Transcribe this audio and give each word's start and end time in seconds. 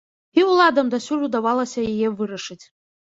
І 0.37 0.45
ўладам 0.51 0.89
дасюль 0.95 1.25
удавалася 1.27 1.85
яе 1.93 2.07
вырашыць. 2.23 2.61